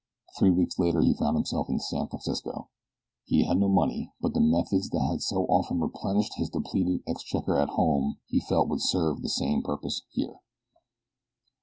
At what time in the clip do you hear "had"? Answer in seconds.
3.43-3.59, 4.99-5.21